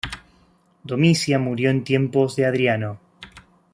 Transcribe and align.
Domicia 0.83 1.37
murió 1.37 1.69
en 1.69 1.83
tiempos 1.83 2.35
de 2.35 2.47
Adriano. 2.47 2.99